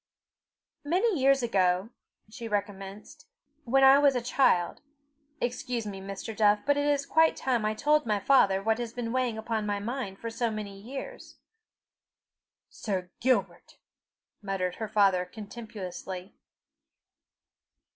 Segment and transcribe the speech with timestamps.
[0.83, 1.91] "Many years ago,"
[2.27, 3.27] she recommenced,
[3.65, 4.81] "when I was a child,
[5.39, 6.35] Excuse me, Mr.
[6.35, 9.67] Duff, but it is quite time I told my father what has been weighing upon
[9.67, 11.37] my mind for so many years."
[12.67, 13.77] "Sir Gilbert!"
[14.41, 16.33] muttered her father contemptuously.